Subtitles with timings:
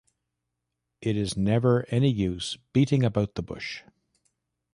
[1.01, 3.83] It is never any use beating about the bush.